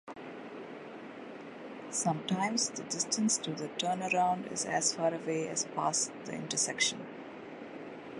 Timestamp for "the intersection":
6.25-7.05